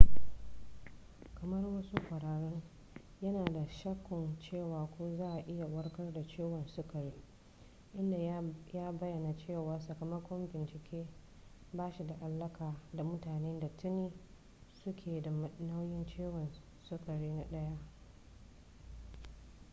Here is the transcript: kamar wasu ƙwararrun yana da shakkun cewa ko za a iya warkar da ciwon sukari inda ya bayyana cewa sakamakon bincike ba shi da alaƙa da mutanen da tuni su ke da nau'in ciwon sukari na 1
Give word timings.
kamar 1.33 1.65
wasu 1.65 1.95
ƙwararrun 2.09 2.61
yana 3.21 3.43
da 3.45 3.67
shakkun 3.67 4.39
cewa 4.39 4.87
ko 4.97 5.15
za 5.17 5.31
a 5.33 5.39
iya 5.39 5.65
warkar 5.67 6.13
da 6.13 6.27
ciwon 6.27 6.67
sukari 6.67 7.13
inda 7.93 8.17
ya 8.73 8.91
bayyana 8.91 9.35
cewa 9.37 9.79
sakamakon 9.79 10.47
bincike 10.51 11.05
ba 11.73 11.91
shi 11.91 12.07
da 12.07 12.15
alaƙa 12.21 12.75
da 12.93 13.03
mutanen 13.03 13.59
da 13.59 13.69
tuni 13.77 14.11
su 14.83 14.93
ke 14.95 15.21
da 15.21 15.31
nau'in 15.59 16.05
ciwon 16.05 16.49
sukari 16.83 17.31
na 17.31 17.43
1 17.51 17.77